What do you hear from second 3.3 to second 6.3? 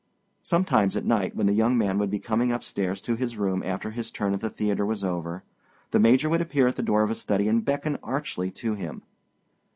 room after his turn at the theater was over, the Major